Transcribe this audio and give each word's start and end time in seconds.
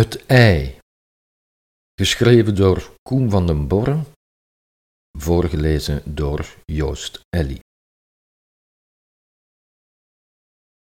Het 0.00 0.26
ei. 0.26 0.78
Geschreven 1.94 2.54
door 2.54 2.92
Koen 3.02 3.30
van 3.30 3.46
den 3.46 3.68
Borren. 3.68 4.06
Voorgelezen 5.18 6.02
door 6.04 6.54
Joost 6.64 7.20
Ellie. 7.28 7.60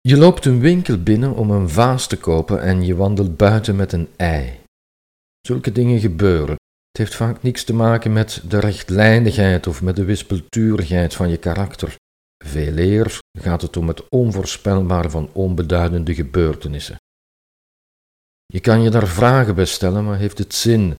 Je 0.01 0.17
loopt 0.17 0.45
een 0.45 0.61
winkel 0.61 1.03
binnen 1.03 1.35
om 1.35 1.51
een 1.51 1.69
vaas 1.69 2.07
te 2.07 2.19
kopen 2.19 2.63
en 2.63 2.85
je 2.85 2.97
wandelt 2.97 3.37
buiten 3.37 3.77
met 3.77 3.93
een 3.93 4.09
ei. 4.17 4.61
Zulke 5.41 5.73
dingen 5.73 6.01
gebeuren. 6.01 6.57
Het 6.89 6.99
heeft 6.99 7.15
vaak 7.15 7.43
niks 7.43 7.65
te 7.65 7.75
maken 7.75 8.13
met 8.13 8.43
de 8.49 8.59
rechtlijnigheid 8.59 9.67
of 9.67 9.83
met 9.83 9.97
de 9.97 10.05
wispelturigheid 10.05 11.15
van 11.15 11.29
je 11.29 11.37
karakter. 11.37 11.97
Veel 12.45 12.77
eer 12.77 13.19
gaat 13.39 13.63
het 13.63 13.77
om 13.77 13.89
het 13.89 14.09
onvoorspelbare 14.09 15.11
van 15.11 15.31
onbeduidende 15.33 16.15
gebeurtenissen. 16.15 16.97
Je 18.53 18.61
kan 18.61 18.83
je 18.83 18.91
daar 18.91 19.07
vragen 19.07 19.55
bij 19.55 19.65
stellen, 19.65 20.05
maar 20.05 20.19
heeft 20.19 20.39
het 20.39 20.55
zin? 20.55 20.95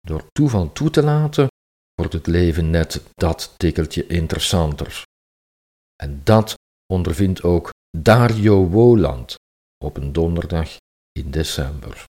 Door 0.00 0.24
toeval 0.32 0.72
toe 0.72 0.90
te 0.90 1.02
laten, 1.02 1.46
wordt 1.94 2.12
het 2.12 2.26
leven 2.26 2.70
net 2.70 3.02
dat 3.14 3.54
tikkeltje 3.56 4.06
interessanter. 4.06 5.02
En 5.96 6.20
dat 6.24 6.54
ondervindt 6.92 7.42
ook 7.42 7.70
Dario 7.96 8.66
Woland 8.66 9.34
op 9.84 9.96
een 9.96 10.12
donderdag 10.12 10.76
in 11.12 11.30
december. 11.30 12.04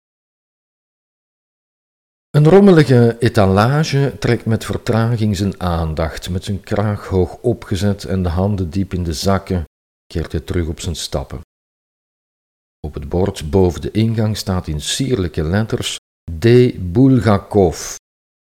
Een 2.30 2.50
rommelige 2.50 3.18
etalage 3.20 4.16
trekt 4.20 4.46
met 4.46 4.66
vertraging 4.66 5.38
zijn 5.38 5.60
aandacht, 5.60 6.30
met 6.30 6.44
zijn 6.44 6.60
kraag 6.60 7.08
hoog 7.08 7.38
opgezet 7.42 8.04
en 8.04 8.24
de 8.24 8.30
handen 8.30 8.70
diep 8.70 8.94
in 8.94 9.04
de 9.04 9.14
zakken, 9.14 9.64
keert 10.06 10.32
hij 10.32 10.42
terug 10.42 10.68
op 10.68 10.80
zijn 10.80 10.96
stappen. 10.96 11.42
Op 12.88 12.94
het 12.94 13.10
bord 13.10 13.50
boven 13.50 13.82
de 13.82 13.92
ingang 13.92 14.38
staat 14.38 14.68
in 14.68 14.82
sierlijke 14.82 15.44
letters 15.44 15.98
D. 16.40 16.46
Bulgakov, 16.92 17.96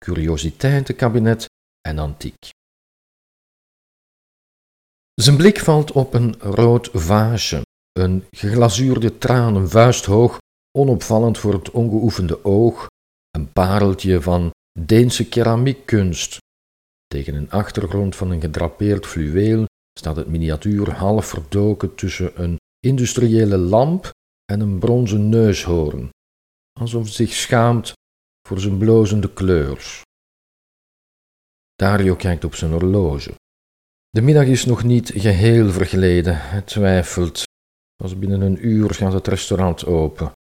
curiositeitenkabinet 0.05 1.47
en 1.89 1.99
antiek. 1.99 2.51
Zijn 5.15 5.37
blik 5.37 5.59
valt 5.59 5.93
op 5.93 6.15
een 6.15 6.41
rood 6.41 6.89
vaasje, 6.93 7.63
een 7.93 8.25
geglazuurde 8.31 9.19
traan, 9.19 9.69
hoog, 10.05 10.39
onopvallend 10.79 11.39
voor 11.39 11.53
het 11.53 11.71
ongeoefende 11.71 12.45
oog, 12.45 12.87
een 13.31 13.53
pareltje 13.53 14.23
van 14.23 14.51
Deense 14.81 15.29
keramiekkunst. 15.29 16.39
Tegen 17.07 17.35
een 17.35 17.51
achtergrond 17.51 18.17
van 18.17 18.31
een 18.31 18.41
gedrapeerd 18.41 19.07
fluweel 19.07 19.65
staat 19.99 20.17
het 20.17 20.27
miniatuur 20.27 20.93
half 20.93 21.27
verdoken 21.27 21.95
tussen 21.95 22.43
een 22.43 22.57
industriële 22.87 23.57
lamp 23.57 24.11
en 24.53 24.61
een 24.61 24.79
bronzen 24.79 25.29
neushoorn, 25.29 26.09
alsof 26.81 27.09
zich 27.09 27.33
schaamt 27.33 27.93
voor 28.49 28.61
zijn 28.61 28.79
blozende 28.79 29.33
kleurs. 29.33 30.03
Dario 31.75 32.15
kijkt 32.17 32.45
op 32.45 32.55
zijn 32.55 32.71
horloge. 32.71 33.35
De 34.11 34.21
middag 34.21 34.47
is 34.47 34.65
nog 34.65 34.85
niet 34.85 35.11
geheel 35.15 35.71
vergleden. 35.71 36.41
Hij 36.41 36.63
twijfelt. 36.63 37.43
Pas 37.97 38.19
binnen 38.19 38.41
een 38.41 38.67
uur 38.67 38.95
gaat 38.95 39.13
het 39.13 39.27
restaurant 39.27 39.87
open. 39.87 40.33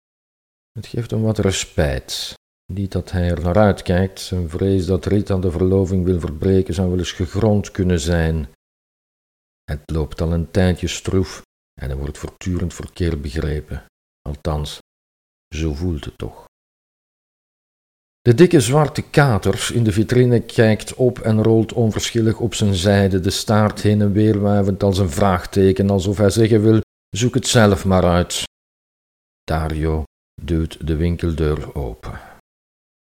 Het 0.73 0.87
geeft 0.87 1.11
hem 1.11 1.23
wat 1.23 1.39
respijt. 1.39 2.35
Niet 2.73 2.93
dat 2.93 3.11
hij 3.11 3.31
er 3.31 3.41
naar 3.41 3.59
uitkijkt. 3.59 4.21
Zijn 4.21 4.49
vrees 4.49 4.87
dat 4.87 5.07
Rita 5.07 5.37
de 5.37 5.51
verloving 5.51 6.05
wil 6.05 6.21
verbreken 6.21 6.75
zou 6.75 6.89
wel 6.89 6.99
eens 6.99 7.13
gegrond 7.13 7.71
kunnen 7.71 8.01
zijn. 8.01 8.49
Het 9.65 9.91
loopt 9.91 10.21
al 10.21 10.33
een 10.33 10.51
tijdje 10.51 10.87
stroef 10.87 11.43
en 11.81 11.91
er 11.91 11.97
wordt 11.97 12.19
voortdurend 12.19 12.75
verkeerd 12.75 13.23
begrepen. 13.23 13.85
Althans, 14.23 14.79
zo 15.55 15.75
voelt 15.75 16.05
het 16.05 16.19
toch. 16.19 16.45
De 18.21 18.35
dikke 18.35 18.61
zwarte 18.61 19.03
kater 19.03 19.71
in 19.75 19.85
de 19.85 19.93
vitrine 19.93 20.41
kijkt 20.41 20.95
op 20.95 21.19
en 21.19 21.43
rolt 21.43 21.73
onverschillig 21.73 22.39
op 22.39 22.55
zijn 22.55 22.75
zijde, 22.75 23.21
de 23.21 23.31
staart 23.31 23.81
heen 23.81 24.01
en 24.01 24.13
weer 24.13 24.41
wuivend 24.41 24.83
als 24.83 24.99
een 24.99 25.11
vraagteken, 25.11 25.91
alsof 25.91 26.17
hij 26.17 26.31
zeggen 26.31 26.63
wil: 26.63 26.81
zoek 27.17 27.35
het 27.35 27.47
zelf 27.47 27.85
maar 27.85 28.05
uit. 28.05 28.43
Dario 29.45 30.03
duwt 30.43 30.87
de 30.87 30.97
winkeldeur 30.97 31.75
open. 31.75 32.21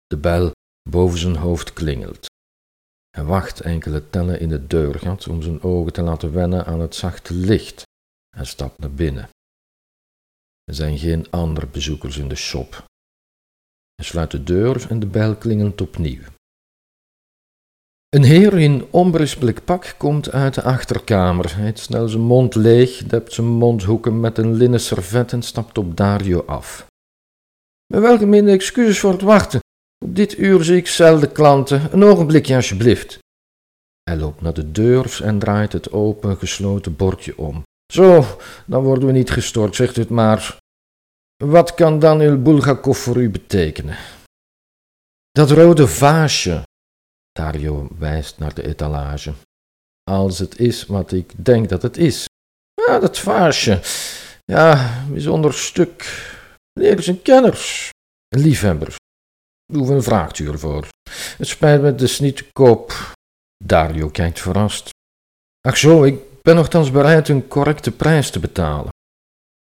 De 0.06 0.16
bel 0.16 0.50
boven 0.90 1.18
zijn 1.18 1.36
hoofd 1.36 1.72
klingelt. 1.72 2.26
Hij 3.10 3.24
wacht 3.24 3.60
enkele 3.60 4.10
tellen 4.10 4.40
in 4.40 4.50
het 4.50 4.70
deurgat 4.70 5.28
om 5.28 5.42
zijn 5.42 5.62
ogen 5.62 5.92
te 5.92 6.02
laten 6.02 6.32
wennen 6.32 6.66
aan 6.66 6.80
het 6.80 6.94
zachte 6.94 7.34
licht 7.34 7.82
en 8.36 8.46
stapt 8.46 8.78
naar 8.78 8.92
binnen. 8.92 9.28
Er 10.70 10.76
zijn 10.76 10.98
geen 10.98 11.30
andere 11.30 11.66
bezoekers 11.66 12.16
in 12.16 12.28
de 12.28 12.34
shop. 12.34 12.84
Hij 13.94 14.04
sluit 14.04 14.30
de 14.30 14.42
deur 14.42 14.86
en 14.88 15.00
de 15.00 15.06
bel 15.06 15.36
klingelt 15.36 15.80
opnieuw. 15.80 16.22
Een 18.08 18.22
heer 18.22 18.58
in 18.58 18.86
onberispelijk 18.90 19.64
pak 19.64 19.94
komt 19.98 20.30
uit 20.30 20.54
de 20.54 20.62
achterkamer. 20.62 21.54
Hij 21.54 21.64
heeft 21.64 21.78
snel 21.78 22.08
zijn 22.08 22.22
mond 22.22 22.54
leeg, 22.54 23.06
dept 23.06 23.32
zijn 23.32 23.46
mondhoeken 23.46 24.20
met 24.20 24.38
een 24.38 24.54
linnen 24.54 24.80
servet 24.80 25.32
en 25.32 25.42
stapt 25.42 25.78
op 25.78 25.96
Dario 25.96 26.42
af. 26.46 26.86
Met 27.86 28.00
welgemene 28.00 28.50
excuses 28.50 28.98
voor 28.98 29.12
het 29.12 29.22
wachten. 29.22 29.60
Op 30.04 30.16
dit 30.16 30.38
uur 30.38 30.64
zie 30.64 30.76
ik 30.76 30.86
zelden 30.86 31.32
klanten. 31.32 31.92
Een 31.92 32.04
ogenblikje 32.04 32.54
alsjeblieft. 32.54 33.18
Hij 34.02 34.16
loopt 34.16 34.40
naar 34.40 34.54
de 34.54 34.72
deur 34.72 35.20
en 35.22 35.38
draait 35.38 35.72
het 35.72 35.92
open 35.92 36.36
gesloten 36.36 36.96
bordje 36.96 37.38
om. 37.38 37.62
Zo, 37.92 38.24
dan 38.66 38.82
worden 38.82 39.06
we 39.06 39.12
niet 39.12 39.30
gestoord, 39.30 39.76
zegt 39.76 39.96
het 39.96 40.08
maar. 40.08 40.59
Wat 41.44 41.74
kan 41.74 41.98
Daniel 41.98 42.42
Bulgakov 42.42 42.98
voor 42.98 43.16
u 43.16 43.30
betekenen? 43.30 43.96
Dat 45.30 45.50
rode 45.50 45.88
vaasje. 45.88 46.62
Dario 47.32 47.88
wijst 47.98 48.38
naar 48.38 48.54
de 48.54 48.66
etalage. 48.66 49.32
Als 50.10 50.38
het 50.38 50.58
is 50.58 50.86
wat 50.86 51.12
ik 51.12 51.32
denk 51.44 51.68
dat 51.68 51.82
het 51.82 51.96
is. 51.96 52.26
Ja, 52.86 52.98
dat 52.98 53.18
vaasje. 53.18 53.80
Ja, 54.44 55.04
bijzonder 55.08 55.54
stuk. 55.54 56.02
Meneer 56.72 56.98
is 56.98 57.06
een 57.06 57.22
kenner. 57.22 57.88
Een 58.28 58.40
liefhebber. 58.40 58.94
Hoeveel 59.72 60.02
vraagt 60.02 60.38
u 60.38 60.48
ervoor? 60.48 60.88
Het 61.38 61.46
spijt 61.46 61.82
me, 61.82 61.94
dus 61.94 62.20
niet 62.20 62.36
te 62.36 62.52
koop. 62.52 63.12
Dario 63.64 64.08
kijkt 64.08 64.40
verrast. 64.40 64.90
Ach 65.60 65.76
zo, 65.76 66.04
ik 66.04 66.42
ben 66.42 66.54
nogthans 66.54 66.90
bereid 66.90 67.28
een 67.28 67.48
correcte 67.48 67.90
prijs 67.90 68.30
te 68.30 68.40
betalen. 68.40 68.98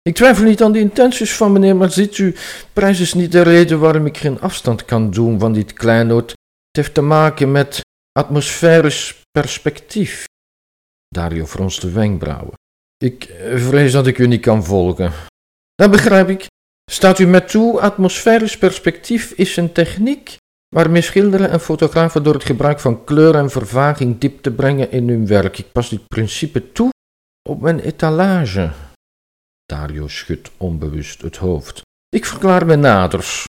Ik 0.01 0.15
twijfel 0.15 0.45
niet 0.45 0.63
aan 0.63 0.71
de 0.71 0.79
intenties 0.79 1.35
van 1.35 1.51
meneer, 1.51 1.75
maar 1.75 1.91
ziet 1.91 2.17
u, 2.17 2.35
prijs 2.73 2.99
is 2.99 3.13
niet 3.13 3.31
de 3.31 3.41
reden 3.41 3.79
waarom 3.79 4.05
ik 4.05 4.17
geen 4.17 4.41
afstand 4.41 4.85
kan 4.85 5.11
doen 5.11 5.39
van 5.39 5.53
dit 5.53 5.73
kleinood. 5.73 6.29
Het 6.29 6.37
heeft 6.77 6.93
te 6.93 7.01
maken 7.01 7.51
met 7.51 7.81
atmosferisch 8.11 9.21
perspectief. 9.31 10.25
Dario 11.07 11.45
fronst 11.45 11.81
de 11.81 11.91
wenkbrauwen. 11.91 12.53
Ik 12.97 13.29
vrees 13.55 13.91
dat 13.91 14.07
ik 14.07 14.17
u 14.17 14.27
niet 14.27 14.41
kan 14.41 14.63
volgen. 14.63 15.11
Dat 15.75 15.91
begrijp 15.91 16.29
ik. 16.29 16.47
Staat 16.91 17.19
u 17.19 17.25
met 17.27 17.49
toe, 17.49 17.79
atmosferisch 17.79 18.57
perspectief 18.57 19.31
is 19.31 19.57
een 19.57 19.71
techniek 19.71 20.37
waarmee 20.75 21.01
schilderen 21.01 21.49
en 21.49 21.59
fotografen 21.59 22.23
door 22.23 22.33
het 22.33 22.43
gebruik 22.43 22.79
van 22.79 23.03
kleur 23.03 23.35
en 23.35 23.49
vervaging 23.49 24.19
diepte 24.19 24.51
brengen 24.51 24.91
in 24.91 25.09
hun 25.09 25.27
werk. 25.27 25.57
Ik 25.57 25.71
pas 25.71 25.89
dit 25.89 26.07
principe 26.07 26.71
toe 26.71 26.89
op 27.49 27.61
mijn 27.61 27.79
etalage. 27.79 28.71
Dario 29.69 30.07
schudt 30.07 30.51
onbewust 30.57 31.21
het 31.21 31.37
hoofd. 31.37 31.81
Ik 32.09 32.25
verklaar 32.25 32.65
me 32.65 32.75
nader. 32.75 33.43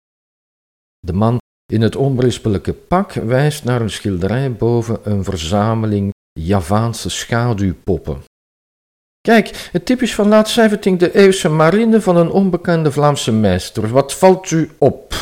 De 0.98 1.12
man 1.12 1.38
in 1.72 1.81
het 1.81 1.97
onberispelijke 1.97 2.72
pak 2.72 3.12
wijst 3.12 3.64
naar 3.64 3.81
een 3.81 3.91
schilderij 3.91 4.53
boven 4.53 5.10
een 5.10 5.25
verzameling 5.25 6.12
Javaanse 6.32 7.10
schaduwpoppen. 7.10 8.22
Kijk, 9.20 9.69
het 9.72 9.86
typisch 9.86 10.14
van 10.14 10.28
laat 10.28 10.58
17e 10.60 11.12
eeuwse 11.12 11.48
marine 11.48 12.00
van 12.00 12.16
een 12.16 12.31
onbekende 12.31 12.92
Vlaamse 12.92 13.32
meester. 13.32 13.88
Wat 13.88 14.14
valt 14.14 14.50
u 14.50 14.70
op? 14.78 15.14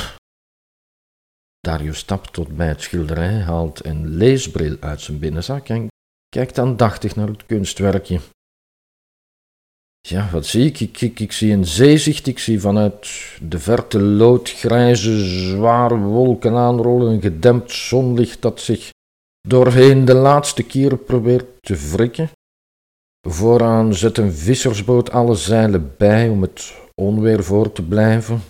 Dario 1.60 1.92
stapt 1.92 2.32
tot 2.32 2.56
bij 2.56 2.68
het 2.68 2.82
schilderij, 2.82 3.40
haalt 3.40 3.84
een 3.84 4.08
leesbril 4.08 4.76
uit 4.80 5.00
zijn 5.00 5.18
binnenzak 5.18 5.68
en 5.68 5.86
kijkt 6.28 6.58
aandachtig 6.58 7.16
naar 7.16 7.28
het 7.28 7.46
kunstwerkje. 7.46 8.20
Ja, 10.08 10.30
wat 10.30 10.46
zie 10.46 10.66
ik? 10.66 10.80
Ik, 11.20 11.32
zie 11.32 11.52
een 11.52 11.66
zeezicht, 11.66 12.26
ik 12.26 12.38
zie 12.38 12.60
vanuit 12.60 13.08
de 13.40 13.58
verte 13.58 14.00
loodgrijze, 14.00 15.18
zware 15.24 15.96
wolken 15.96 16.54
aanrollen, 16.56 17.12
een 17.12 17.20
gedempt 17.20 17.72
zonlicht 17.72 18.42
dat 18.42 18.60
zich 18.60 18.90
doorheen 19.48 20.04
de 20.04 20.14
laatste 20.14 20.62
keer 20.62 20.96
probeert 20.96 21.46
te 21.60 21.76
wrikken. 21.76 22.30
Vooraan 23.28 23.94
zet 23.94 24.18
een 24.18 24.32
vissersboot 24.32 25.10
alle 25.10 25.34
zeilen 25.34 25.94
bij 25.96 26.28
om 26.28 26.42
het 26.42 26.74
onweer 26.94 27.44
voor 27.44 27.72
te 27.72 27.82
blijven. 27.82 28.40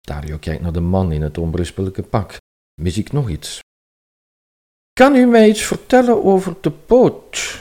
Dario 0.00 0.38
kijkt 0.38 0.62
naar 0.62 0.72
de 0.72 0.80
man 0.80 1.12
in 1.12 1.22
het 1.22 1.38
onberispelijke 1.38 2.02
pak. 2.02 2.36
Mis 2.80 2.98
ik 2.98 3.12
nog 3.12 3.28
iets? 3.28 3.60
Kan 4.92 5.14
u 5.14 5.26
mij 5.26 5.48
iets 5.48 5.62
vertellen 5.62 6.24
over 6.24 6.56
de 6.60 6.72
boot? 6.86 7.58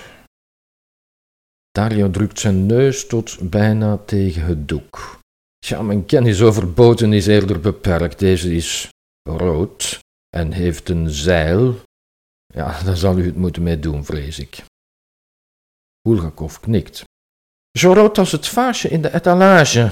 Dario 1.79 2.09
drukt 2.09 2.39
zijn 2.39 2.65
neus 2.65 3.07
tot 3.07 3.49
bijna 3.49 3.97
tegen 3.97 4.43
het 4.45 4.67
doek. 4.67 5.19
Ja, 5.65 5.81
mijn 5.81 6.05
kennis 6.05 6.41
over 6.41 6.73
boten 6.73 7.13
is 7.13 7.27
eerder 7.27 7.59
beperkt. 7.59 8.19
Deze 8.19 8.55
is 8.55 8.89
rood 9.29 9.99
en 10.29 10.51
heeft 10.51 10.89
een 10.89 11.09
zeil. 11.09 11.75
Ja, 12.53 12.83
daar 12.83 12.97
zal 12.97 13.17
u 13.17 13.25
het 13.25 13.35
moeten 13.35 13.63
mee 13.63 13.79
doen, 13.79 14.05
vrees 14.05 14.39
ik. 14.39 14.63
Bulgakov 16.01 16.59
knikt. 16.59 17.03
Zo 17.77 17.93
rood 17.93 18.17
als 18.17 18.31
het 18.31 18.47
vaasje 18.47 18.89
in 18.89 19.01
de 19.01 19.13
etalage, 19.13 19.91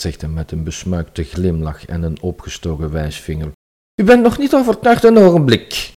zegt 0.00 0.20
hij 0.20 0.30
met 0.30 0.52
een 0.52 0.64
besmuikte 0.64 1.22
glimlach 1.22 1.86
en 1.86 2.02
een 2.02 2.20
opgestoken 2.20 2.92
wijsvinger. 2.92 3.52
U 4.00 4.04
bent 4.04 4.22
nog 4.22 4.38
niet 4.38 4.54
overtuigd 4.54 5.04
een 5.04 5.18
ogenblik. 5.18 5.92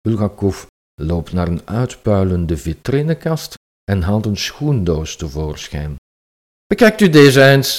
Bulgakov 0.00 0.64
loopt 0.94 1.32
naar 1.32 1.48
een 1.48 1.66
uitpuilende 1.66 2.56
vitrinekast 2.56 3.60
en 3.84 4.02
haalt 4.02 4.26
een 4.26 4.36
schoendoos 4.36 5.16
tevoorschijn. 5.16 5.96
Bekijkt 6.66 7.00
u 7.00 7.08
deze 7.08 7.44
eens. 7.44 7.76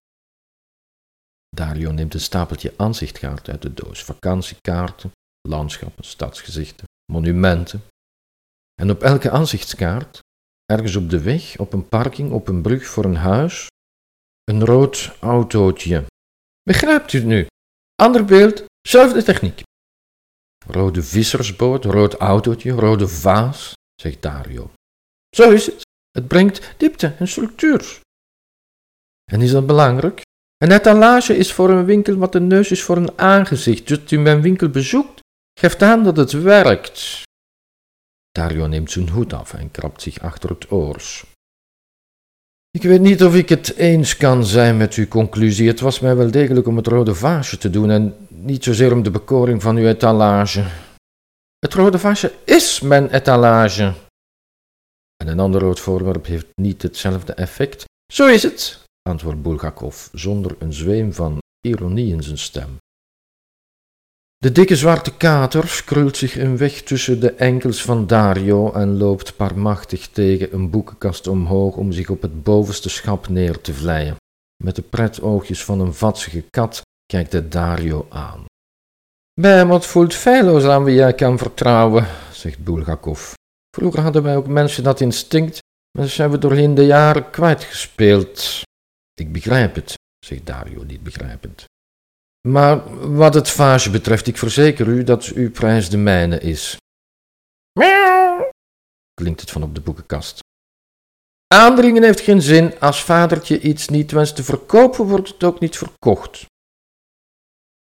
Dario 1.50 1.92
neemt 1.92 2.14
een 2.14 2.20
stapeltje 2.20 2.74
aanzichtkaarten 2.78 3.54
uit 3.54 3.62
de 3.62 3.74
doos. 3.74 4.04
Vakantiekaarten, 4.04 5.12
landschappen, 5.48 6.04
stadsgezichten, 6.04 6.86
monumenten. 7.12 7.84
En 8.82 8.90
op 8.90 9.02
elke 9.02 9.30
aanzichtskaart, 9.32 10.20
ergens 10.66 10.96
op 10.96 11.10
de 11.10 11.22
weg, 11.22 11.58
op 11.58 11.74
een 11.74 11.88
parking, 11.88 12.32
op 12.32 12.48
een 12.48 12.62
brug 12.62 12.86
voor 12.86 13.06
een 13.06 13.16
huis, 13.16 13.68
een 14.44 14.66
rood 14.66 15.16
autootje. 15.20 16.06
Begrijpt 16.64 17.14
u 17.14 17.18
het 17.18 17.28
nu? 17.28 17.48
Ander 17.96 18.26
beeld, 18.26 18.64
zelfde 18.88 19.24
techniek. 19.24 19.62
Rode 20.68 21.04
vissersboot, 21.04 21.86
rood 21.86 22.14
autootje, 22.14 22.72
rode 22.72 23.08
vaas, 23.08 23.74
zegt 24.02 24.22
Dario. 24.22 24.72
Zo 25.36 25.52
is 25.52 25.66
het. 25.66 25.82
Het 26.18 26.27
brengt 26.27 26.74
diepte 26.77 27.15
en 27.19 27.27
structuur. 27.27 28.00
En 29.31 29.42
is 29.42 29.51
dat 29.51 29.68
belangrijk? 29.68 30.21
Een 30.57 30.71
etalage 30.71 31.38
is 31.38 31.54
voor 31.54 31.69
een 31.69 31.86
winkel 31.86 32.15
wat 32.15 32.36
een 32.36 32.48
neus 32.48 32.71
is 32.71 32.83
voor 32.83 32.98
een 32.98 33.19
aangezicht. 33.19 33.88
Dus 33.88 34.12
u 34.12 34.19
mijn 34.19 34.42
winkel 34.42 34.69
bezoekt, 34.69 35.19
geeft 35.60 35.81
aan 35.81 36.04
dat 36.04 36.18
het 36.18 36.31
werkt. 36.31 37.21
Dario 38.31 38.68
neemt 38.68 38.92
zijn 38.92 39.10
hoed 39.10 39.33
af 39.33 39.54
en 39.54 39.71
krabt 39.71 40.01
zich 40.01 40.19
achter 40.19 40.50
het 40.50 40.71
oors. 40.71 41.25
Ik 42.71 42.83
weet 42.83 43.01
niet 43.01 43.24
of 43.24 43.36
ik 43.36 43.50
het 43.50 43.75
eens 43.75 44.18
kan 44.18 44.45
zijn 44.45 44.77
met 44.77 44.94
uw 44.94 45.07
conclusie. 45.07 45.68
Het 45.68 45.80
was 45.80 46.00
mij 46.00 46.16
wel 46.16 46.31
degelijk 46.31 46.68
om 46.68 46.77
het 46.77 46.88
rode 46.88 47.16
vaasje 47.16 47.57
te 47.57 47.69
doen 47.69 47.89
en 47.89 48.27
niet 48.27 48.63
zozeer 48.63 48.94
om 48.94 49.04
de 49.04 49.12
bekoring 49.12 49.62
van 49.62 49.75
uw 49.77 49.88
etalage. 49.88 50.66
Het 51.59 51.74
rode 51.74 52.00
vaasje 52.00 52.33
is 52.44 52.81
mijn 52.81 53.09
etalage. 53.09 53.94
En 55.24 55.30
een 55.30 55.40
ander 55.40 55.62
rood 55.62 55.80
voorwerp 55.80 56.25
heeft 56.25 56.48
niet 56.56 56.81
hetzelfde 56.81 57.34
effect. 57.34 57.86
Zo 58.14 58.28
is 58.28 58.44
het, 58.44 58.84
antwoordt 59.10 59.42
Bulgakov 59.42 60.08
zonder 60.12 60.56
een 60.60 60.74
zweem 60.74 61.14
van 61.14 61.38
ironie 61.68 62.14
in 62.14 62.24
zijn 62.24 62.38
stem. 62.38 62.78
De 64.38 64.52
dikke 64.52 64.75
zwarte 64.75 65.18
kater 65.18 65.81
krult 65.86 66.18
zich 66.18 66.38
een 66.38 66.58
weg 66.58 66.81
tussen 66.81 67.20
de 67.20 67.31
enkels 67.31 67.81
van 67.81 68.08
Dario 68.08 68.72
en 68.72 68.98
loopt 68.98 69.36
parmachtig 69.36 70.08
tegen 70.08 70.54
een 70.54 70.70
boekenkast 70.70 71.28
omhoog 71.28 71.76
om 71.76 71.92
zich 71.92 72.10
op 72.10 72.22
het 72.22 72.44
bovenste 72.44 72.90
schap 72.90 73.28
neer 73.28 73.62
te 73.62 73.74
vleien. 73.74 74.16
Met 74.64 74.76
de 74.76 74.81
pretoogjes 74.81 75.64
van 75.64 75.80
een 75.80 75.94
vatsige 75.94 76.44
kat 76.50 76.81
kijkt 77.06 77.31
hij 77.31 77.50
Dario 77.50 78.06
aan. 78.10 78.46
Bijmot 79.42 79.86
voelt 79.86 80.14
feilloos 80.14 80.64
aan 80.64 80.84
wie 80.84 80.96
jij 80.96 81.14
kan 81.14 81.38
vertrouwen, 81.38 82.08
zegt 82.31 82.64
Bulgakov. 82.64 83.34
Vroeger 83.75 84.02
hadden 84.02 84.24
wij 84.24 84.36
ook 84.36 84.48
mensen 84.48 84.84
dat 84.84 85.02
instinct, 85.02 85.60
maar 85.98 86.08
zijn 86.08 86.31
we 86.31 86.38
doorheen 86.38 86.75
de 86.75 86.86
jaren 86.86 87.30
kwijtgespeeld. 87.30 88.62
Ik 89.14 89.31
begrijp 89.31 89.75
het, 89.75 89.94
zegt 90.25 90.46
Dario 90.46 90.84
niet 90.84 91.04
begrijpend. 91.04 91.66
Maar 92.48 93.00
wat 93.16 93.34
het 93.34 93.50
vaasje 93.50 93.90
betreft, 93.90 94.28
ik 94.28 94.38
verzeker 94.38 94.88
u 94.88 95.04
dat 95.04 95.25
uw 95.25 95.52
prijs 95.52 95.90
de 95.90 95.98
mijne 95.98 96.40
is. 96.40 96.78
Miauw, 97.80 98.50
klinkt 99.14 99.42
het 99.42 99.52
van 99.52 99.64
op 99.64 99.76
de 99.76 99.81
boekenkast. 99.81 100.40
Aandringen 101.48 102.04
heeft 102.04 102.19
geen 102.19 102.42
zin. 102.42 102.80
Als 102.80 103.04
vadertje 103.04 103.62
iets 103.62 103.88
niet 103.88 104.12
wenst 104.12 104.36
te 104.36 104.44
verkopen, 104.44 105.06
wordt 105.06 105.28
het 105.28 105.44
ook 105.44 105.60
niet 105.60 105.78
verkocht. 105.78 106.46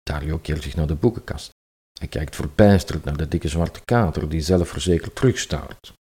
Dario 0.04 0.38
keert 0.38 0.64
zich 0.64 0.76
naar 0.76 0.88
de 0.88 0.96
boekenkast. 0.96 1.50
Hij 2.00 2.08
kijkt 2.08 2.36
verbijsterd 2.36 3.04
naar 3.04 3.18
de 3.18 3.28
dikke 3.28 3.48
zwarte 3.48 3.80
kater 3.86 4.30
die 4.30 4.42
zelfverzekerd 4.42 5.16
terugstaart. 5.16 5.94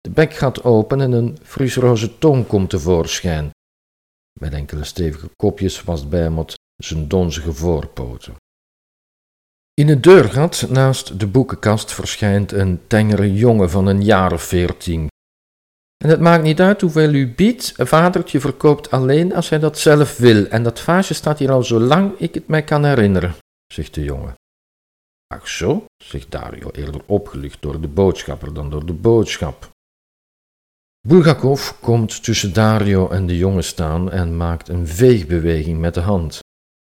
De 0.00 0.10
bek 0.10 0.34
gaat 0.34 0.64
open 0.64 1.00
en 1.00 1.12
een 1.12 1.38
friesroze 1.42 2.18
tong 2.18 2.46
komt 2.46 2.70
tevoorschijn. 2.70 3.50
Met 4.40 4.52
enkele 4.52 4.84
stevige 4.84 5.30
kopjes 5.36 5.82
wast 5.82 6.08
Bijmot 6.08 6.54
zijn 6.76 7.08
donzige 7.08 7.52
voorpoten. 7.52 8.34
In 9.74 9.88
het 9.88 10.02
deurgat 10.02 10.66
naast 10.68 11.20
de 11.20 11.26
boekenkast 11.26 11.92
verschijnt 11.92 12.52
een 12.52 12.80
tengere 12.86 13.34
jongen 13.34 13.70
van 13.70 13.86
een 13.86 14.04
jaar 14.04 14.32
of 14.32 14.42
veertien. 14.42 15.06
En 16.04 16.08
het 16.08 16.20
maakt 16.20 16.42
niet 16.42 16.60
uit 16.60 16.80
hoeveel 16.80 17.12
u 17.12 17.34
biedt, 17.34 17.72
vadertje 17.76 18.40
verkoopt 18.40 18.90
alleen 18.90 19.34
als 19.34 19.48
hij 19.48 19.58
dat 19.58 19.78
zelf 19.78 20.16
wil, 20.16 20.46
en 20.46 20.62
dat 20.62 20.80
vaasje 20.80 21.14
staat 21.14 21.38
hier 21.38 21.50
al 21.50 21.62
zo 21.62 21.80
lang 21.80 22.18
ik 22.18 22.34
het 22.34 22.48
mij 22.48 22.62
kan 22.62 22.84
herinneren, 22.84 23.34
zegt 23.72 23.94
de 23.94 24.04
jongen. 24.04 24.34
Ach 25.34 25.48
zo, 25.48 25.84
zegt 25.96 26.30
Dario, 26.30 26.70
eerder 26.70 27.02
opgelucht 27.06 27.62
door 27.62 27.80
de 27.80 27.88
boodschapper 27.88 28.54
dan 28.54 28.70
door 28.70 28.86
de 28.86 28.92
boodschap. 28.92 29.70
Bulgakov 31.08 31.80
komt 31.80 32.24
tussen 32.24 32.52
Dario 32.52 33.08
en 33.08 33.26
de 33.26 33.36
jongen 33.36 33.64
staan 33.64 34.10
en 34.10 34.36
maakt 34.36 34.68
een 34.68 34.86
veegbeweging 34.86 35.78
met 35.78 35.94
de 35.94 36.00
hand. 36.00 36.38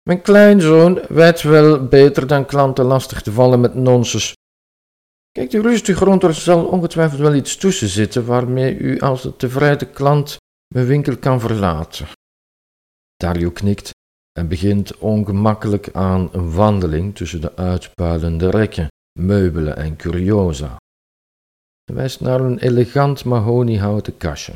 Mijn 0.02 0.22
kleinzoon 0.22 1.00
weet 1.08 1.42
wel 1.42 1.86
beter 1.86 2.26
dan 2.26 2.46
klanten 2.46 2.84
lastig 2.84 3.22
te 3.22 3.32
vallen 3.32 3.60
met 3.60 3.74
nonsens. 3.74 4.32
Kijkt 5.32 5.52
u 5.52 5.60
rustig 5.60 5.98
rond, 5.98 6.22
er 6.22 6.34
zal 6.34 6.64
ongetwijfeld 6.64 7.20
wel 7.20 7.34
iets 7.34 7.56
tussen 7.56 7.88
zitten 7.88 8.26
waarmee 8.26 8.76
u 8.76 9.00
als 9.00 9.22
de 9.22 9.36
tevreden 9.36 9.92
klant 9.92 10.36
mijn 10.74 10.86
winkel 10.86 11.16
kan 11.16 11.40
verlaten. 11.40 12.06
Dario 13.16 13.50
knikt 13.50 13.90
en 14.32 14.48
begint 14.48 14.98
ongemakkelijk 14.98 15.88
aan 15.92 16.28
een 16.32 16.52
wandeling 16.52 17.16
tussen 17.16 17.40
de 17.40 17.56
uitpuilende 17.56 18.50
rekken, 18.50 18.88
meubelen 19.18 19.76
en 19.76 19.96
curiosa. 19.96 20.76
Hij 21.84 21.94
wijst 21.94 22.20
naar 22.20 22.40
een 22.40 22.58
elegant 22.58 23.24
mahoniehouten 23.24 24.16
kastje. 24.16 24.52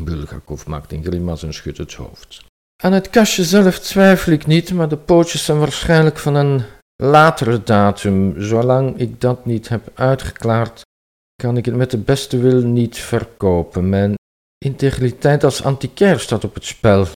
Bulgakov 0.00 0.66
maakt 0.66 0.92
een 0.92 1.04
grimas 1.04 1.42
en 1.42 1.54
schudt 1.54 1.78
het 1.78 1.94
hoofd. 1.94 2.44
Aan 2.82 2.92
het 2.92 3.10
kastje 3.10 3.44
zelf 3.44 3.78
twijfel 3.78 4.32
ik 4.32 4.46
niet, 4.46 4.72
maar 4.72 4.88
de 4.88 4.96
pootjes 4.96 5.44
zijn 5.44 5.58
waarschijnlijk 5.58 6.18
van 6.18 6.34
een 6.34 6.62
latere 6.96 7.62
datum. 7.62 8.40
Zolang 8.40 8.98
ik 8.98 9.20
dat 9.20 9.44
niet 9.44 9.68
heb 9.68 9.90
uitgeklaard, 9.94 10.82
kan 11.42 11.56
ik 11.56 11.64
het 11.64 11.74
met 11.74 11.90
de 11.90 11.98
beste 11.98 12.38
wil 12.38 12.62
niet 12.62 12.98
verkopen. 12.98 13.88
Mijn 13.88 14.14
integriteit 14.58 15.44
als 15.44 15.64
antiquair 15.64 16.20
staat 16.20 16.44
op 16.44 16.54
het 16.54 16.64
spel. 16.64 17.06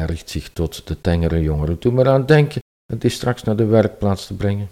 Hij 0.00 0.08
richt 0.08 0.30
zich 0.30 0.48
tot 0.48 0.86
de 0.86 1.00
tengere 1.00 1.42
jongeren. 1.42 1.76
Doe 1.80 1.92
maar 1.92 2.08
aan 2.08 2.26
denken 2.26 2.60
het 2.90 3.04
is 3.04 3.14
straks 3.14 3.42
naar 3.42 3.56
de 3.56 3.64
werkplaats 3.64 4.26
te 4.26 4.34
brengen. 4.34 4.68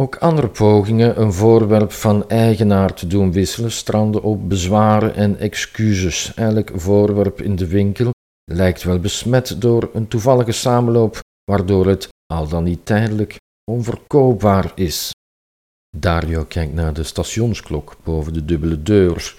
Ook 0.00 0.16
andere 0.16 0.48
pogingen 0.48 1.20
een 1.20 1.32
voorwerp 1.32 1.92
van 1.92 2.28
eigenaar 2.28 2.94
te 2.94 3.06
doen 3.06 3.32
wisselen 3.32 3.70
stranden 3.70 4.22
op 4.22 4.48
bezwaren 4.48 5.14
en 5.14 5.38
excuses. 5.38 6.34
Elk 6.34 6.70
voorwerp 6.74 7.40
in 7.40 7.56
de 7.56 7.66
winkel 7.66 8.10
lijkt 8.44 8.82
wel 8.82 8.98
besmet 8.98 9.60
door 9.60 9.90
een 9.92 10.08
toevallige 10.08 10.52
samenloop, 10.52 11.18
waardoor 11.50 11.86
het, 11.86 12.08
al 12.26 12.48
dan 12.48 12.64
niet 12.64 12.86
tijdelijk, 12.86 13.36
onverkoopbaar 13.70 14.72
is. 14.74 15.10
Dario 15.96 16.44
kijkt 16.44 16.74
naar 16.74 16.92
de 16.92 17.02
stationsklok 17.02 17.96
boven 18.04 18.32
de 18.32 18.44
dubbele 18.44 18.82
deur. 18.82 19.34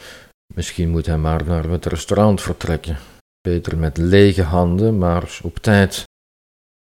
Misschien 0.54 0.90
moet 0.90 1.06
hij 1.06 1.18
maar 1.18 1.46
naar 1.46 1.64
het 1.64 1.86
restaurant 1.86 2.42
vertrekken. 2.42 2.98
Beter 3.50 3.78
met 3.78 3.98
lege 3.98 4.44
handen, 4.44 4.98
maar 4.98 5.40
op 5.44 5.58
tijd. 5.58 6.04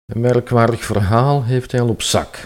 Een 0.05 0.22
merkwaardig 0.22 0.84
verhaal 0.84 1.43
heeft 1.43 1.72
hij 1.72 1.81
al 1.81 1.89
op 1.89 2.01
zak. 2.01 2.43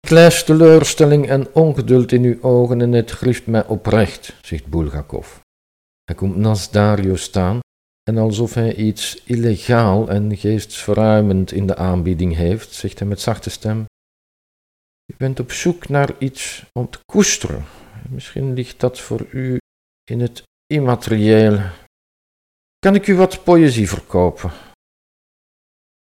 Ik 0.00 0.32
teleurstelling 0.44 1.28
en 1.28 1.54
ongeduld 1.54 2.12
in 2.12 2.24
uw 2.24 2.42
ogen 2.42 2.80
en 2.80 2.92
het 2.92 3.10
grieft 3.10 3.46
mij 3.46 3.66
oprecht, 3.66 4.36
zegt 4.42 4.66
Bulgakov. 4.66 5.38
Hij 6.04 6.14
komt 6.14 6.36
naast 6.36 6.72
Dario 6.72 7.16
staan 7.16 7.58
en 8.02 8.18
alsof 8.18 8.54
hij 8.54 8.74
iets 8.74 9.22
illegaal 9.24 10.08
en 10.08 10.36
geestverruimend 10.36 11.52
in 11.52 11.66
de 11.66 11.76
aanbieding 11.76 12.34
heeft, 12.34 12.72
zegt 12.72 12.98
hij 12.98 13.08
met 13.08 13.20
zachte 13.20 13.50
stem: 13.50 13.84
U 15.12 15.14
bent 15.16 15.40
op 15.40 15.52
zoek 15.52 15.88
naar 15.88 16.14
iets 16.18 16.64
om 16.72 16.90
te 16.90 16.98
koesteren. 17.12 17.64
Misschien 18.08 18.54
ligt 18.54 18.80
dat 18.80 19.00
voor 19.00 19.26
u 19.30 19.58
in 20.10 20.20
het 20.20 20.42
immaterieel. 20.66 21.60
Kan 22.86 22.94
ik 22.94 23.06
u 23.06 23.14
wat 23.16 23.44
poëzie 23.44 23.88
verkopen? 23.88 24.50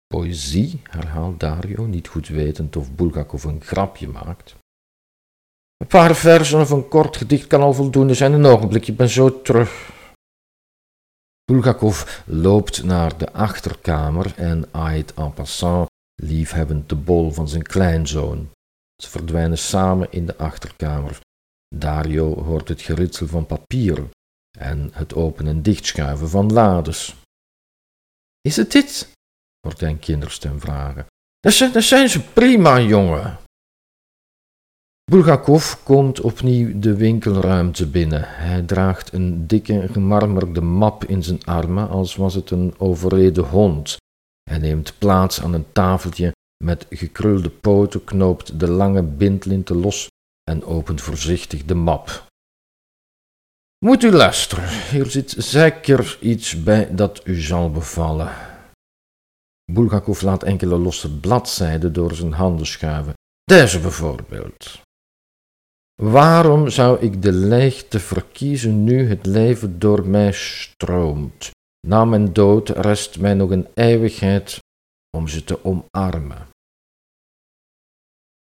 Poëzie, 0.07 0.81
herhaalt 0.83 1.39
Dario, 1.39 1.85
niet 1.85 2.07
goed 2.07 2.27
wetend 2.27 2.75
of 2.75 2.95
Bulgakov 2.95 3.43
een 3.43 3.61
grapje 3.61 4.07
maakt. 4.07 4.55
Een 5.77 5.87
paar 5.87 6.15
versen 6.15 6.59
of 6.59 6.69
een 6.69 6.87
kort 6.87 7.17
gedicht 7.17 7.47
kan 7.47 7.61
al 7.61 7.73
voldoende 7.73 8.13
zijn. 8.13 8.33
Een 8.33 8.45
ogenblik, 8.45 8.87
ik 8.87 8.95
ben 8.97 9.09
zo 9.09 9.41
terug. 9.41 9.91
Bulgakov 11.43 12.21
loopt 12.25 12.83
naar 12.83 13.17
de 13.17 13.33
achterkamer 13.33 14.33
en 14.35 14.65
aait 14.71 15.13
en 15.13 15.33
passant 15.33 15.89
liefhebbend 16.21 16.89
de 16.89 16.95
bol 16.95 17.31
van 17.31 17.47
zijn 17.47 17.63
kleinzoon. 17.63 18.49
Ze 18.95 19.09
verdwijnen 19.09 19.57
samen 19.57 20.11
in 20.11 20.25
de 20.25 20.37
achterkamer. 20.37 21.19
Dario 21.75 22.43
hoort 22.43 22.67
het 22.67 22.81
geritsel 22.81 23.27
van 23.27 23.45
papieren 23.45 24.09
en 24.59 24.89
het 24.93 25.13
open- 25.13 25.47
en 25.47 25.61
dichtschuiven 25.61 26.29
van 26.29 26.53
lades. 26.53 27.15
Is 28.41 28.55
het 28.55 28.71
dit? 28.71 29.11
hij 29.77 29.89
een 29.89 29.99
kinderstem 29.99 30.59
vragen. 30.59 31.05
Dat 31.39 31.83
zijn 31.83 32.09
ze 32.09 32.21
prima, 32.33 32.79
jongen. 32.79 33.39
Bulgakov 35.11 35.83
komt 35.83 36.21
opnieuw 36.21 36.79
de 36.79 36.95
winkelruimte 36.95 37.87
binnen. 37.87 38.23
Hij 38.27 38.61
draagt 38.61 39.13
een 39.13 39.47
dikke 39.47 39.87
gemarmerde 39.91 40.61
map 40.61 41.03
in 41.05 41.23
zijn 41.23 41.45
armen, 41.45 41.89
als 41.89 42.15
was 42.15 42.33
het 42.33 42.51
een 42.51 42.73
overreden 42.77 43.43
hond. 43.43 43.97
Hij 44.49 44.57
neemt 44.57 44.93
plaats 44.97 45.41
aan 45.41 45.53
een 45.53 45.71
tafeltje 45.71 46.31
met 46.63 46.85
gekrulde 46.89 47.49
poten, 47.49 48.03
knoopt 48.03 48.59
de 48.59 48.67
lange 48.69 49.03
bindlinten 49.03 49.75
los 49.75 50.07
en 50.43 50.63
opent 50.63 51.01
voorzichtig 51.01 51.65
de 51.65 51.75
map. 51.75 52.25
Moet 53.85 54.03
u 54.03 54.11
luisteren, 54.11 54.69
hier 54.89 55.05
zit 55.05 55.29
zeker 55.37 56.17
iets 56.21 56.63
bij 56.63 56.95
dat 56.95 57.21
u 57.27 57.41
zal 57.41 57.71
bevallen. 57.71 58.35
Bulgakov 59.71 60.21
laat 60.21 60.43
enkele 60.43 60.77
losse 60.77 61.19
bladzijden 61.19 61.93
door 61.93 62.15
zijn 62.15 62.31
handen 62.31 62.65
schuiven. 62.65 63.13
Deze 63.43 63.79
bijvoorbeeld. 63.79 64.81
Waarom 66.01 66.69
zou 66.69 66.99
ik 66.99 67.21
de 67.21 67.31
leegte 67.31 67.99
verkiezen 67.99 68.83
nu 68.83 69.09
het 69.09 69.25
leven 69.25 69.79
door 69.79 70.07
mij 70.07 70.31
stroomt? 70.31 71.49
Na 71.87 72.05
mijn 72.05 72.33
dood 72.33 72.69
rest 72.69 73.19
mij 73.19 73.33
nog 73.33 73.49
een 73.49 73.67
eeuwigheid 73.73 74.59
om 75.17 75.27
ze 75.27 75.43
te 75.43 75.63
omarmen. 75.63 76.47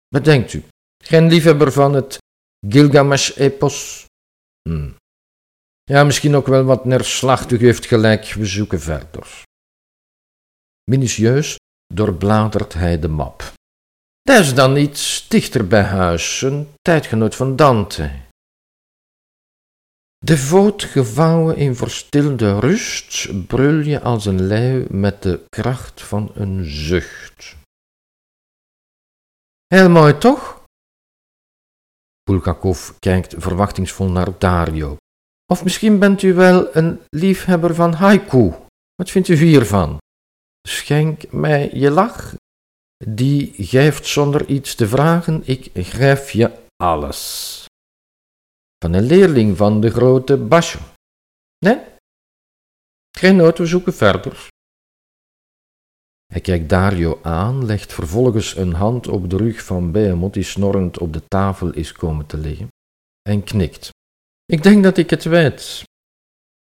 Bedenkt 0.08 0.52
u, 0.52 0.64
geen 1.04 1.28
liefhebber 1.28 1.72
van 1.72 1.94
het 1.94 2.18
Gilgamesh-epos? 2.66 4.06
Hm. 4.68 4.90
Ja, 5.88 6.04
misschien 6.04 6.34
ook 6.34 6.46
wel 6.46 6.64
wat 6.64 6.84
neerslachtig 6.84 7.60
heeft 7.60 7.86
gelijk, 7.86 8.24
we 8.32 8.46
zoeken 8.46 8.80
verder. 8.80 9.42
Minutieus 10.84 11.56
doorbladert 11.94 12.72
hij 12.74 12.98
de 12.98 13.08
map. 13.08 13.52
Dat 14.22 14.40
is 14.40 14.54
dan 14.54 14.76
iets 14.76 15.28
dichter 15.28 15.66
bij 15.66 15.82
huis, 15.82 16.42
een 16.42 16.68
tijdgenoot 16.82 17.34
van 17.34 17.56
Dante. 17.56 18.10
Devoot 20.18 20.84
gevouwen 20.84 21.56
in 21.56 21.74
verstilde 21.74 22.58
rust, 22.58 23.46
brul 23.46 23.78
je 23.80 24.00
als 24.00 24.26
een 24.26 24.46
leeuw 24.46 24.86
met 24.90 25.22
de 25.22 25.44
kracht 25.48 26.02
van 26.02 26.30
een 26.34 26.64
zucht. 26.64 27.56
Heel 29.66 29.90
mooi, 29.90 30.18
toch? 30.18 30.64
Bulgakov 32.22 32.90
kijkt 32.98 33.34
verwachtingsvol 33.38 34.08
naar 34.08 34.38
Dario. 34.38 34.96
Of 35.52 35.64
misschien 35.64 35.98
bent 35.98 36.22
u 36.22 36.34
wel 36.34 36.76
een 36.76 37.00
liefhebber 37.08 37.74
van 37.74 37.92
haiku. 37.92 38.52
Wat 38.94 39.10
vindt 39.10 39.28
u 39.28 39.34
hiervan? 39.34 39.98
Schenk 40.68 41.32
mij 41.32 41.70
je 41.72 41.90
lach. 41.90 42.34
Die 42.96 43.52
geeft 43.56 44.06
zonder 44.06 44.46
iets 44.46 44.74
te 44.74 44.88
vragen, 44.88 45.42
ik 45.44 45.70
geef 45.74 46.30
je 46.30 46.58
alles. 46.76 47.64
Van 48.78 48.92
een 48.92 49.04
leerling 49.04 49.56
van 49.56 49.80
de 49.80 49.90
grote 49.90 50.36
Basho. 50.36 50.78
Nee? 51.58 51.80
Geen 53.18 53.36
nood, 53.36 53.58
we 53.58 53.66
zoeken 53.66 53.94
verder. 53.94 54.48
Hij 56.26 56.40
kijkt 56.40 56.68
Dario 56.68 57.18
aan, 57.22 57.66
legt 57.66 57.92
vervolgens 57.92 58.56
een 58.56 58.72
hand 58.72 59.06
op 59.08 59.30
de 59.30 59.36
rug 59.36 59.64
van 59.64 59.92
Behemoth 59.92 60.34
die 60.34 60.42
snorrend 60.42 60.98
op 60.98 61.12
de 61.12 61.22
tafel 61.28 61.72
is 61.72 61.92
komen 61.92 62.26
te 62.26 62.36
liggen, 62.36 62.68
en 63.22 63.44
knikt. 63.44 63.90
Ik 64.52 64.62
denk 64.62 64.82
dat 64.82 64.96
ik 64.96 65.10
het 65.10 65.24
weet. 65.24 65.82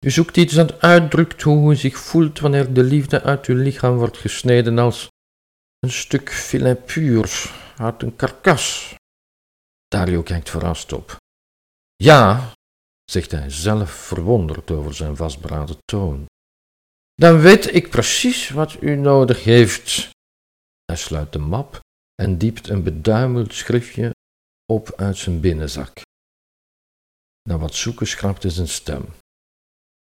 U 0.05 0.09
zoekt 0.09 0.37
iets 0.37 0.53
dat 0.53 0.81
uitdrukt 0.81 1.41
hoe 1.41 1.71
u 1.71 1.75
zich 1.75 1.97
voelt 1.97 2.39
wanneer 2.39 2.73
de 2.73 2.83
liefde 2.83 3.21
uit 3.21 3.45
uw 3.45 3.55
lichaam 3.55 3.95
wordt 3.97 4.17
gesneden 4.17 4.79
als 4.79 5.07
een 5.79 5.91
stuk 5.91 6.29
filet 6.29 6.85
puur 6.85 7.51
uit 7.77 8.01
een 8.01 8.15
karkas. 8.15 8.95
Dario 9.87 10.21
kijkt 10.21 10.49
verrast 10.49 10.93
op. 10.93 11.15
Ja, 11.95 12.51
zegt 13.03 13.31
hij 13.31 13.49
zelf 13.49 13.91
verwonderd 13.91 14.71
over 14.71 14.93
zijn 14.93 15.15
vastberaden 15.15 15.77
toon. 15.85 16.25
Dan 17.13 17.39
weet 17.39 17.73
ik 17.73 17.89
precies 17.89 18.49
wat 18.49 18.81
u 18.81 18.95
nodig 18.95 19.43
heeft. 19.43 20.09
Hij 20.85 20.97
sluit 20.97 21.31
de 21.33 21.39
map 21.39 21.79
en 22.15 22.37
diept 22.37 22.69
een 22.69 22.83
beduimeld 22.83 23.53
schriftje 23.53 24.11
op 24.65 24.93
uit 24.95 25.17
zijn 25.17 25.39
binnenzak. 25.39 26.01
Na 27.49 27.57
wat 27.57 27.75
zoeken 27.75 28.07
schrapt 28.07 28.43
hij 28.43 28.51
zijn 28.51 28.67
stem. 28.67 29.05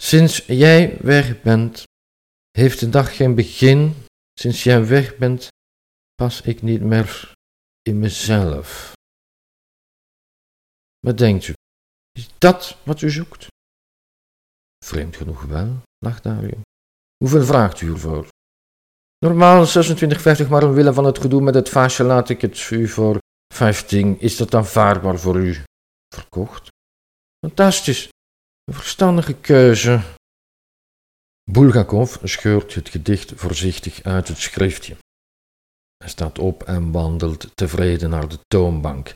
Sinds 0.02 0.46
jij 0.46 0.98
weg 1.00 1.42
bent, 1.42 1.82
heeft 2.50 2.80
de 2.80 2.88
dag 2.88 3.16
geen 3.16 3.34
begin. 3.34 3.94
Sinds 4.40 4.62
jij 4.62 4.86
weg 4.86 5.16
bent, 5.16 5.48
pas 6.14 6.40
ik 6.40 6.62
niet 6.62 6.80
meer 6.80 7.32
in 7.82 7.98
mezelf. 7.98 8.92
Wat 10.98 11.18
denkt 11.18 11.46
u? 11.46 11.52
Is 12.12 12.28
dat 12.38 12.76
wat 12.82 13.00
u 13.00 13.10
zoekt? 13.10 13.46
Vreemd 14.84 15.16
genoeg 15.16 15.42
wel, 15.42 15.82
lacht 15.98 16.22
Dario. 16.22 16.60
Hoeveel 17.16 17.44
vraagt 17.44 17.80
u 17.80 17.92
ervoor? 17.92 18.28
Normaal 19.18 19.66
26,50, 19.66 20.48
maar 20.48 20.64
omwille 20.64 20.92
van 20.92 21.04
het 21.04 21.18
gedoe 21.18 21.40
met 21.40 21.54
het 21.54 21.68
vaasje 21.68 22.02
laat 22.04 22.28
ik 22.28 22.40
het 22.40 22.70
u 22.70 22.88
voor 22.88 23.18
15. 23.54 24.20
Is 24.20 24.36
dat 24.36 24.54
aanvaardbaar 24.54 25.18
voor 25.18 25.36
u? 25.36 25.62
Verkocht? 26.14 26.72
Fantastisch. 27.44 28.08
Een 28.64 28.74
verstandige 28.74 29.34
keuze. 29.34 30.00
Bulgakov 31.50 32.16
scheurt 32.22 32.74
het 32.74 32.88
gedicht 32.88 33.32
voorzichtig 33.36 34.02
uit 34.02 34.28
het 34.28 34.38
schriftje. 34.38 34.96
Hij 35.96 36.08
staat 36.08 36.38
op 36.38 36.62
en 36.62 36.92
wandelt 36.92 37.56
tevreden 37.56 38.10
naar 38.10 38.28
de 38.28 38.38
toonbank. 38.46 39.14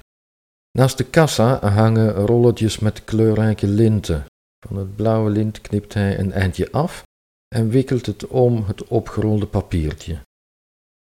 Naast 0.79 0.99
de 0.99 1.05
kassa 1.05 1.69
hangen 1.69 2.13
rolletjes 2.13 2.79
met 2.79 3.05
kleurrijke 3.05 3.67
linten. 3.67 4.25
Van 4.67 4.77
het 4.77 4.97
blauwe 4.97 5.31
lint 5.31 5.61
knipt 5.61 5.95
hij 5.95 6.19
een 6.19 6.33
eindje 6.33 6.73
af 6.73 7.03
en 7.49 7.69
wikkelt 7.69 8.07
het 8.07 8.27
om 8.27 8.65
het 8.65 8.85
opgerolde 8.85 9.47
papiertje. 9.47 10.21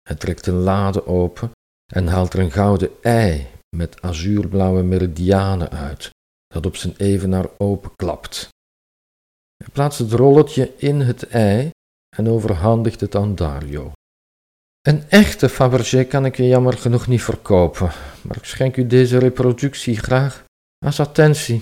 Hij 0.01 0.15
trekt 0.15 0.47
een 0.47 0.59
lade 0.59 1.05
open 1.07 1.51
en 1.93 2.07
haalt 2.07 2.33
er 2.33 2.39
een 2.39 2.51
gouden 2.51 2.89
ei 3.01 3.47
met 3.75 4.01
azuurblauwe 4.01 4.83
meridianen 4.83 5.69
uit, 5.69 6.11
dat 6.53 6.65
op 6.65 6.75
zijn 6.75 6.93
evenaar 6.97 7.49
openklapt. 7.57 8.49
Hij 9.57 9.67
plaatst 9.73 9.99
het 9.99 10.11
rolletje 10.11 10.73
in 10.77 10.99
het 10.99 11.27
ei 11.27 11.69
en 12.17 12.27
overhandigt 12.27 12.99
het 12.99 13.15
aan 13.15 13.35
Dario. 13.35 13.91
Een 14.81 15.09
echte 15.09 15.49
Fabergé 15.49 16.03
kan 16.03 16.25
ik 16.25 16.37
u 16.37 16.43
jammer 16.43 16.77
genoeg 16.77 17.07
niet 17.07 17.23
verkopen, 17.23 17.91
maar 18.21 18.37
ik 18.37 18.45
schenk 18.45 18.77
u 18.77 18.87
deze 18.87 19.17
reproductie 19.17 19.97
graag 19.97 20.43
als 20.85 20.99
attentie. 20.99 21.61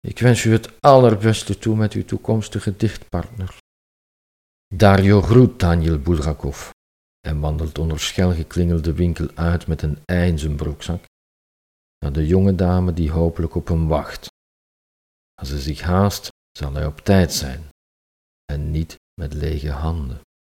Ik 0.00 0.18
wens 0.18 0.44
u 0.44 0.52
het 0.52 0.80
allerbeste 0.80 1.58
toe 1.58 1.76
met 1.76 1.92
uw 1.92 2.04
toekomstige 2.04 2.76
dichtpartner. 2.76 3.56
Dario 4.74 5.20
groet 5.22 5.60
Daniel 5.60 5.98
Bulgakov 5.98 6.70
en 7.20 7.40
wandelt 7.40 7.78
onder 7.78 8.00
schel 8.00 8.32
geklingelde 8.34 8.92
winkel 8.92 9.28
uit 9.34 9.66
met 9.66 9.82
een 9.82 9.98
ei 10.04 10.34
de 12.12 12.26
jonge 12.26 12.54
dame 12.54 12.92
die 12.92 13.10
hopelijk 13.10 13.54
op 13.54 13.68
hem 13.68 13.88
wacht. 13.88 14.26
Als 15.34 15.48
hij 15.48 15.60
zich 15.60 15.80
haast, 15.80 16.28
zal 16.58 16.72
hij 16.74 16.86
op 16.86 16.98
tijd 16.98 17.32
zijn 17.32 17.68
en 18.44 18.70
niet 18.70 18.96
met 19.20 19.34
lege 19.34 19.70
handen. 19.70 20.20